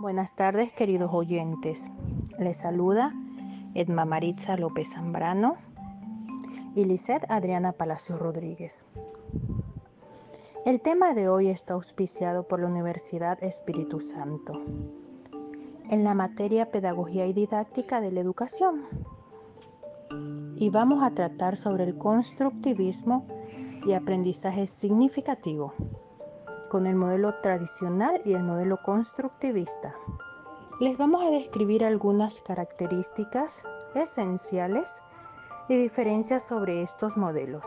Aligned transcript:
Buenas 0.00 0.34
tardes, 0.34 0.72
queridos 0.72 1.10
oyentes. 1.12 1.90
Les 2.38 2.56
saluda 2.56 3.12
Edma 3.74 4.06
Maritza 4.06 4.56
López 4.56 4.94
Zambrano 4.94 5.56
y 6.74 6.86
Lisette 6.86 7.26
Adriana 7.28 7.72
Palacio 7.72 8.16
Rodríguez. 8.16 8.86
El 10.64 10.80
tema 10.80 11.12
de 11.12 11.28
hoy 11.28 11.50
está 11.50 11.74
auspiciado 11.74 12.48
por 12.48 12.60
la 12.60 12.68
Universidad 12.68 13.44
Espíritu 13.44 14.00
Santo 14.00 14.54
en 15.90 16.02
la 16.02 16.14
materia 16.14 16.70
Pedagogía 16.70 17.26
y 17.26 17.34
Didáctica 17.34 18.00
de 18.00 18.10
la 18.10 18.20
Educación. 18.20 18.84
Y 20.56 20.70
vamos 20.70 21.04
a 21.04 21.10
tratar 21.10 21.58
sobre 21.58 21.84
el 21.84 21.98
constructivismo 21.98 23.26
y 23.84 23.92
aprendizaje 23.92 24.66
significativo 24.66 25.74
con 26.70 26.86
el 26.86 26.94
modelo 26.94 27.34
tradicional 27.42 28.22
y 28.24 28.32
el 28.32 28.44
modelo 28.44 28.78
constructivista. 28.82 29.92
Les 30.80 30.96
vamos 30.96 31.22
a 31.26 31.30
describir 31.30 31.84
algunas 31.84 32.40
características 32.40 33.64
esenciales 33.94 35.02
y 35.68 35.76
diferencias 35.76 36.44
sobre 36.44 36.82
estos 36.82 37.16
modelos. 37.16 37.66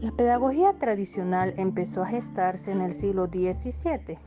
La 0.00 0.12
pedagogía 0.12 0.78
tradicional 0.78 1.52
empezó 1.56 2.04
a 2.04 2.06
gestarse 2.06 2.70
en 2.70 2.80
el 2.80 2.92
siglo 2.92 3.26
XVII. 3.26 4.18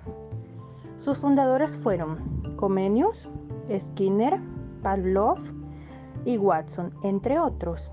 Sus 0.98 1.20
fundadores 1.20 1.78
fueron 1.78 2.44
Comenius, 2.58 3.30
Skinner, 3.72 4.40
Pavlov 4.84 5.40
y 6.26 6.38
Watson, 6.38 6.94
entre 7.04 7.40
otros. 7.40 7.92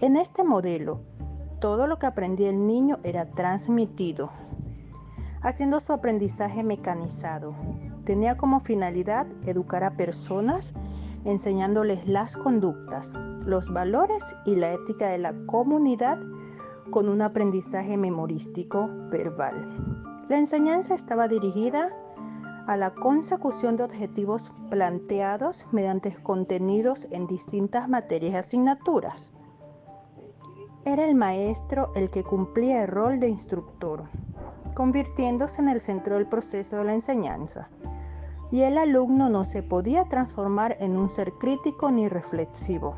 En 0.00 0.16
este 0.16 0.42
modelo, 0.42 1.00
todo 1.64 1.86
lo 1.86 1.98
que 1.98 2.04
aprendía 2.04 2.50
el 2.50 2.66
niño 2.66 2.98
era 3.04 3.30
transmitido, 3.30 4.30
haciendo 5.40 5.80
su 5.80 5.94
aprendizaje 5.94 6.62
mecanizado. 6.62 7.56
Tenía 8.04 8.36
como 8.36 8.60
finalidad 8.60 9.26
educar 9.46 9.82
a 9.82 9.96
personas 9.96 10.74
enseñándoles 11.24 12.06
las 12.06 12.36
conductas, 12.36 13.14
los 13.46 13.72
valores 13.72 14.36
y 14.44 14.56
la 14.56 14.74
ética 14.74 15.08
de 15.08 15.16
la 15.16 15.32
comunidad 15.46 16.20
con 16.90 17.08
un 17.08 17.22
aprendizaje 17.22 17.96
memorístico 17.96 18.90
verbal. 19.08 19.66
La 20.28 20.36
enseñanza 20.36 20.94
estaba 20.94 21.28
dirigida 21.28 21.96
a 22.66 22.76
la 22.76 22.94
consecución 22.94 23.76
de 23.76 23.84
objetivos 23.84 24.52
planteados 24.68 25.64
mediante 25.72 26.14
contenidos 26.22 27.08
en 27.10 27.26
distintas 27.26 27.88
materias 27.88 28.34
y 28.34 28.36
asignaturas. 28.36 29.32
Era 30.86 31.06
el 31.06 31.14
maestro 31.14 31.90
el 31.94 32.10
que 32.10 32.24
cumplía 32.24 32.82
el 32.82 32.88
rol 32.88 33.18
de 33.18 33.28
instructor, 33.28 34.04
convirtiéndose 34.74 35.62
en 35.62 35.70
el 35.70 35.80
centro 35.80 36.16
del 36.16 36.28
proceso 36.28 36.76
de 36.76 36.84
la 36.84 36.92
enseñanza. 36.92 37.70
Y 38.50 38.62
el 38.62 38.76
alumno 38.76 39.30
no 39.30 39.46
se 39.46 39.62
podía 39.62 40.04
transformar 40.10 40.76
en 40.80 40.98
un 40.98 41.08
ser 41.08 41.32
crítico 41.32 41.90
ni 41.90 42.10
reflexivo. 42.10 42.96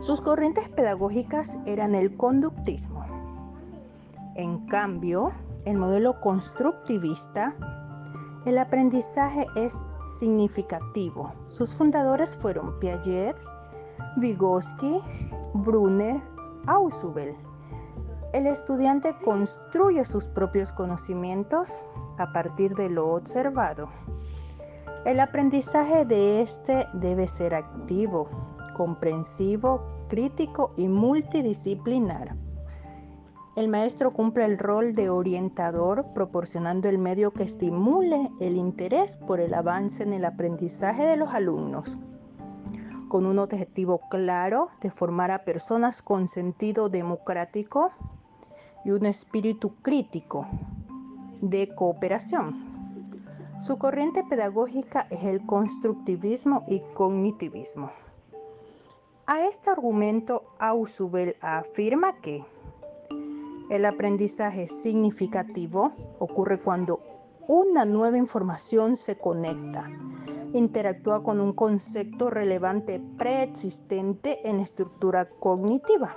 Sus 0.00 0.20
corrientes 0.20 0.68
pedagógicas 0.68 1.60
eran 1.66 1.94
el 1.94 2.16
conductismo. 2.16 3.06
En 4.34 4.66
cambio, 4.66 5.30
el 5.66 5.76
modelo 5.76 6.20
constructivista, 6.20 7.54
el 8.44 8.58
aprendizaje 8.58 9.46
es 9.54 9.86
significativo. 10.18 11.32
Sus 11.48 11.76
fundadores 11.76 12.36
fueron 12.36 12.80
Piaget, 12.80 13.36
Vygotsky, 14.16 15.00
Brunner, 15.54 16.22
Ausubel. 16.66 17.34
El 18.32 18.46
estudiante 18.46 19.14
construye 19.22 20.02
sus 20.06 20.26
propios 20.28 20.72
conocimientos 20.72 21.84
a 22.16 22.32
partir 22.32 22.74
de 22.74 22.88
lo 22.88 23.10
observado. 23.10 23.88
El 25.04 25.20
aprendizaje 25.20 26.06
de 26.06 26.40
este 26.40 26.86
debe 26.94 27.28
ser 27.28 27.54
activo, 27.54 28.30
comprensivo, 28.74 29.82
crítico 30.08 30.72
y 30.78 30.88
multidisciplinar. 30.88 32.34
El 33.54 33.68
maestro 33.68 34.14
cumple 34.14 34.46
el 34.46 34.58
rol 34.58 34.94
de 34.94 35.10
orientador 35.10 36.14
proporcionando 36.14 36.88
el 36.88 36.96
medio 36.96 37.30
que 37.30 37.42
estimule 37.42 38.30
el 38.40 38.56
interés 38.56 39.18
por 39.18 39.38
el 39.38 39.52
avance 39.52 40.02
en 40.02 40.14
el 40.14 40.24
aprendizaje 40.24 41.04
de 41.04 41.18
los 41.18 41.34
alumnos 41.34 41.98
con 43.12 43.26
un 43.26 43.38
objetivo 43.38 44.00
claro 44.08 44.70
de 44.80 44.90
formar 44.90 45.30
a 45.32 45.44
personas 45.44 46.00
con 46.00 46.28
sentido 46.28 46.88
democrático 46.88 47.90
y 48.86 48.90
un 48.92 49.04
espíritu 49.04 49.74
crítico 49.82 50.46
de 51.42 51.68
cooperación. 51.74 52.56
Su 53.62 53.76
corriente 53.76 54.24
pedagógica 54.24 55.06
es 55.10 55.24
el 55.24 55.44
constructivismo 55.44 56.62
y 56.66 56.80
cognitivismo. 56.94 57.90
A 59.26 59.46
este 59.46 59.68
argumento, 59.68 60.44
Ausubel 60.58 61.36
afirma 61.42 62.16
que 62.22 62.42
el 63.68 63.84
aprendizaje 63.84 64.68
significativo 64.68 65.92
ocurre 66.18 66.58
cuando 66.58 67.00
una 67.52 67.84
nueva 67.84 68.16
información 68.16 68.96
se 68.96 69.18
conecta 69.18 69.86
interactúa 70.54 71.22
con 71.22 71.38
un 71.38 71.52
concepto 71.52 72.30
relevante 72.30 72.98
preexistente 73.18 74.48
en 74.48 74.58
estructura 74.58 75.28
cognitiva. 75.28 76.14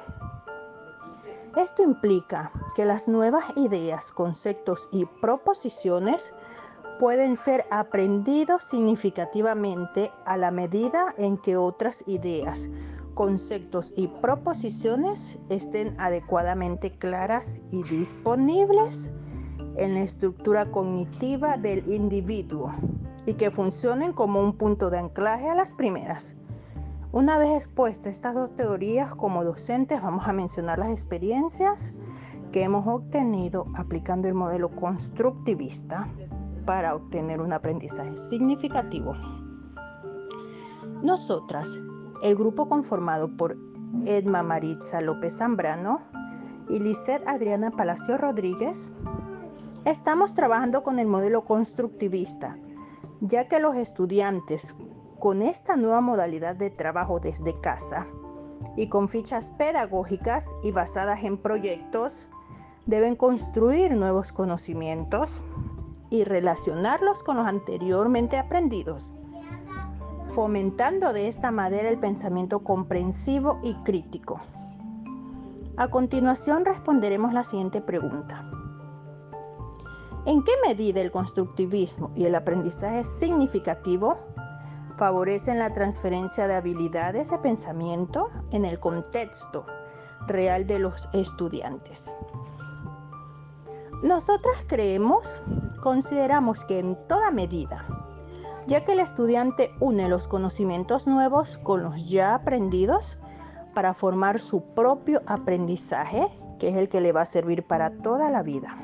Esto 1.57 1.83
implica 1.83 2.51
que 2.73 2.85
las 2.85 3.09
nuevas 3.09 3.43
ideas, 3.57 4.13
conceptos 4.13 4.87
y 4.93 5.05
proposiciones 5.21 6.33
pueden 6.99 7.35
ser 7.35 7.65
aprendidos 7.69 8.63
significativamente 8.63 10.11
a 10.25 10.37
la 10.37 10.51
medida 10.51 11.13
en 11.17 11.37
que 11.37 11.57
otras 11.57 12.05
ideas, 12.07 12.69
conceptos 13.13 13.91
y 13.97 14.07
proposiciones 14.07 15.37
estén 15.49 15.99
adecuadamente 15.99 16.91
claras 16.91 17.61
y 17.71 17.83
disponibles 17.83 19.11
en 19.77 19.93
la 19.95 20.01
estructura 20.01 20.71
cognitiva 20.71 21.57
del 21.57 21.91
individuo 21.91 22.73
y 23.25 23.33
que 23.33 23.51
funcionen 23.51 24.13
como 24.13 24.41
un 24.41 24.53
punto 24.53 24.89
de 24.89 24.99
anclaje 24.99 25.49
a 25.49 25.55
las 25.55 25.73
primeras. 25.73 26.35
Una 27.11 27.37
vez 27.37 27.51
expuestas 27.51 28.11
estas 28.11 28.35
dos 28.35 28.55
teorías, 28.55 29.15
como 29.15 29.43
docentes 29.43 30.01
vamos 30.01 30.27
a 30.27 30.33
mencionar 30.33 30.79
las 30.79 30.89
experiencias 30.89 31.93
que 32.51 32.63
hemos 32.63 32.85
obtenido 32.87 33.67
aplicando 33.75 34.27
el 34.27 34.33
modelo 34.33 34.69
constructivista 34.75 36.07
para 36.65 36.95
obtener 36.95 37.41
un 37.41 37.53
aprendizaje 37.53 38.17
significativo. 38.17 39.13
Nosotras, 41.03 41.79
el 42.21 42.35
grupo 42.35 42.67
conformado 42.67 43.35
por 43.35 43.57
Edma 44.05 44.43
Maritza 44.43 45.01
López 45.01 45.37
Zambrano 45.37 45.99
y 46.69 46.79
Lisette 46.79 47.27
Adriana 47.27 47.71
Palacio 47.71 48.17
Rodríguez, 48.17 48.91
estamos 49.85 50.33
trabajando 50.33 50.83
con 50.83 50.99
el 50.99 51.07
modelo 51.07 51.45
constructivista 51.45 52.57
ya 53.21 53.47
que 53.47 53.59
los 53.59 53.75
estudiantes 53.75 54.75
con 55.19 55.41
esta 55.41 55.77
nueva 55.77 56.01
modalidad 56.01 56.55
de 56.55 56.69
trabajo 56.69 57.19
desde 57.19 57.59
casa 57.59 58.05
y 58.75 58.89
con 58.89 59.09
fichas 59.09 59.51
pedagógicas 59.57 60.55
y 60.63 60.71
basadas 60.71 61.23
en 61.23 61.37
proyectos, 61.37 62.27
deben 62.85 63.15
construir 63.15 63.95
nuevos 63.95 64.33
conocimientos 64.33 65.43
y 66.09 66.23
relacionarlos 66.23 67.23
con 67.23 67.37
los 67.37 67.47
anteriormente 67.47 68.37
aprendidos, 68.37 69.13
fomentando 70.23 71.13
de 71.13 71.27
esta 71.27 71.51
manera 71.51 71.89
el 71.89 71.99
pensamiento 71.99 72.59
comprensivo 72.59 73.59
y 73.63 73.75
crítico. 73.83 74.39
A 75.77 75.87
continuación 75.89 76.65
responderemos 76.65 77.33
la 77.33 77.43
siguiente 77.43 77.81
pregunta. 77.81 78.54
¿En 80.25 80.43
qué 80.43 80.53
medida 80.67 81.01
el 81.01 81.11
constructivismo 81.11 82.11
y 82.15 82.25
el 82.25 82.33
aprendizaje 82.33 83.03
significativo 83.03 84.17
favorecen 84.97 85.59
la 85.59 85.71
transferencia 85.71 86.47
de 86.47 86.55
habilidades 86.55 87.29
de 87.29 87.37
pensamiento 87.37 88.31
en 88.51 88.65
el 88.65 88.79
contexto 88.79 89.67
real 90.25 90.65
de 90.65 90.79
los 90.79 91.07
estudiantes? 91.13 92.15
Nosotras 94.01 94.65
creemos, 94.65 95.43
consideramos 95.83 96.65
que 96.65 96.79
en 96.79 96.99
toda 97.07 97.29
medida, 97.29 97.85
ya 98.65 98.83
que 98.83 98.93
el 98.93 99.01
estudiante 99.01 99.75
une 99.79 100.09
los 100.09 100.27
conocimientos 100.27 101.05
nuevos 101.05 101.59
con 101.59 101.83
los 101.83 102.09
ya 102.09 102.33
aprendidos 102.33 103.19
para 103.75 103.93
formar 103.93 104.39
su 104.39 104.63
propio 104.69 105.21
aprendizaje, 105.27 106.27
que 106.57 106.69
es 106.69 106.77
el 106.77 106.89
que 106.89 107.01
le 107.01 107.11
va 107.11 107.21
a 107.21 107.25
servir 107.25 107.67
para 107.67 107.91
toda 108.01 108.31
la 108.31 108.41
vida. 108.41 108.75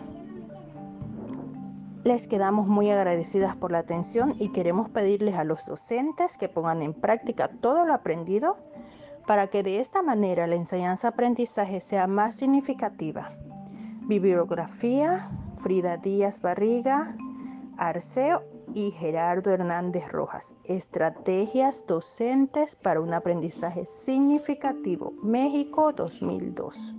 Les 2.03 2.27
quedamos 2.27 2.67
muy 2.67 2.89
agradecidas 2.89 3.55
por 3.55 3.71
la 3.71 3.77
atención 3.77 4.35
y 4.39 4.51
queremos 4.51 4.89
pedirles 4.89 5.35
a 5.35 5.43
los 5.43 5.67
docentes 5.67 6.39
que 6.39 6.49
pongan 6.49 6.81
en 6.81 6.95
práctica 6.95 7.47
todo 7.47 7.85
lo 7.85 7.93
aprendido 7.93 8.57
para 9.27 9.47
que 9.47 9.61
de 9.61 9.79
esta 9.79 10.01
manera 10.01 10.47
la 10.47 10.55
enseñanza-aprendizaje 10.55 11.79
sea 11.79 12.07
más 12.07 12.33
significativa. 12.33 13.31
Bibliografía, 14.07 15.29
Frida 15.55 15.97
Díaz 15.97 16.41
Barriga, 16.41 17.15
Arceo 17.77 18.41
y 18.73 18.89
Gerardo 18.91 19.51
Hernández 19.51 20.11
Rojas. 20.11 20.55
Estrategias 20.65 21.85
docentes 21.87 22.75
para 22.75 22.99
un 22.99 23.13
aprendizaje 23.13 23.85
significativo. 23.85 25.13
México 25.21 25.93
2002. 25.93 26.95